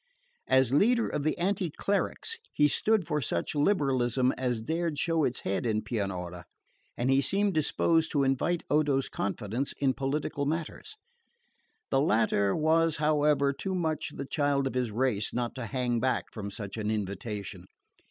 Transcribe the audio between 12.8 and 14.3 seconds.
however, too much the